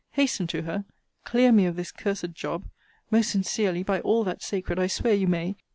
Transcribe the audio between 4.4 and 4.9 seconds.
sacred, I